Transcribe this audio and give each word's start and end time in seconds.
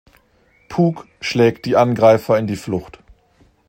Pug 0.67 1.05
schlägt 1.19 1.67
die 1.67 1.75
Angreifer 1.75 2.39
in 2.39 2.47
die 2.47 2.55
Flucht. 2.55 2.97